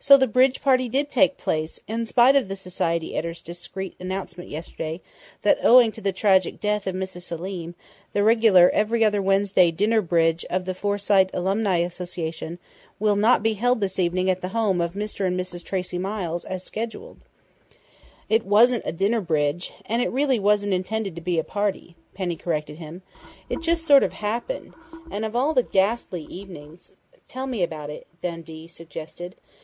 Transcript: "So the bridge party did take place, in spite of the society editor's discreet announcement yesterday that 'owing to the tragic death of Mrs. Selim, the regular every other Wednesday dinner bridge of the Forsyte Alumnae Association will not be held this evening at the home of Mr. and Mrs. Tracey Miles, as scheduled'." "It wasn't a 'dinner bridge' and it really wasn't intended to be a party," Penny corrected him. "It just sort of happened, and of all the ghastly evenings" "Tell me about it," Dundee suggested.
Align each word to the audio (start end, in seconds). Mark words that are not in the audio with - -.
"So 0.00 0.16
the 0.16 0.26
bridge 0.26 0.60
party 0.60 0.88
did 0.88 1.08
take 1.08 1.38
place, 1.38 1.78
in 1.86 2.04
spite 2.04 2.34
of 2.34 2.48
the 2.48 2.56
society 2.56 3.14
editor's 3.14 3.40
discreet 3.40 3.94
announcement 4.00 4.50
yesterday 4.50 5.00
that 5.42 5.60
'owing 5.62 5.92
to 5.92 6.00
the 6.00 6.10
tragic 6.10 6.60
death 6.60 6.88
of 6.88 6.96
Mrs. 6.96 7.22
Selim, 7.22 7.76
the 8.12 8.24
regular 8.24 8.70
every 8.70 9.04
other 9.04 9.22
Wednesday 9.22 9.70
dinner 9.70 10.02
bridge 10.02 10.44
of 10.50 10.64
the 10.64 10.74
Forsyte 10.74 11.30
Alumnae 11.32 11.84
Association 11.86 12.58
will 12.98 13.14
not 13.14 13.40
be 13.40 13.52
held 13.54 13.80
this 13.80 14.00
evening 14.00 14.28
at 14.28 14.40
the 14.40 14.48
home 14.48 14.80
of 14.80 14.94
Mr. 14.94 15.24
and 15.24 15.38
Mrs. 15.38 15.62
Tracey 15.62 15.96
Miles, 15.96 16.44
as 16.44 16.64
scheduled'." 16.64 17.22
"It 18.28 18.44
wasn't 18.44 18.82
a 18.84 18.90
'dinner 18.90 19.20
bridge' 19.20 19.72
and 19.86 20.02
it 20.02 20.10
really 20.10 20.40
wasn't 20.40 20.74
intended 20.74 21.14
to 21.14 21.20
be 21.22 21.38
a 21.38 21.44
party," 21.44 21.94
Penny 22.14 22.34
corrected 22.34 22.78
him. 22.78 23.02
"It 23.48 23.60
just 23.60 23.86
sort 23.86 24.02
of 24.02 24.14
happened, 24.14 24.74
and 25.08 25.24
of 25.24 25.36
all 25.36 25.54
the 25.54 25.62
ghastly 25.62 26.22
evenings" 26.24 26.90
"Tell 27.28 27.46
me 27.46 27.62
about 27.62 27.90
it," 27.90 28.08
Dundee 28.20 28.66
suggested. 28.66 29.36